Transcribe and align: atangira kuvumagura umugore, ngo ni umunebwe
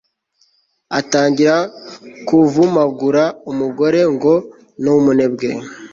atangira 0.99 1.55
kuvumagura 2.27 3.23
umugore, 3.51 3.99
ngo 4.13 4.33
ni 4.81 4.89
umunebwe 4.97 5.49